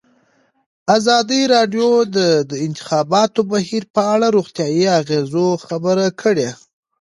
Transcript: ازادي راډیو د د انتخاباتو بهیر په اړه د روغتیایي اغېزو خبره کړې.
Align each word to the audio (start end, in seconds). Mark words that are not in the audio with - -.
ازادي 0.97 1.41
راډیو 1.55 1.89
د 2.15 2.17
د 2.49 2.51
انتخاباتو 2.67 3.39
بهیر 3.51 3.83
په 3.95 4.01
اړه 4.13 4.27
د 4.29 4.33
روغتیایي 4.35 4.85
اغېزو 4.99 5.45
خبره 5.65 6.07
کړې. 6.21 6.49